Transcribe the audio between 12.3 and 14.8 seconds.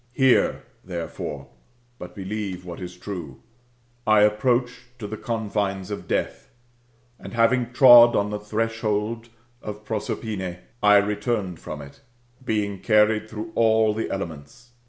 being carried through all the elefnents.